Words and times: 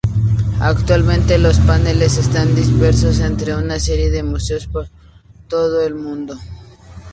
Actualmente 0.61 1.37
los 1.37 1.59
paneles 1.59 2.17
están 2.17 2.55
dispersos 2.55 3.19
entre 3.19 3.55
una 3.55 3.79
serie 3.79 4.09
de 4.09 4.23
museos 4.23 4.65
por 4.65 4.89
todo 5.47 5.85
el 5.85 5.93
mundo. 5.93 6.35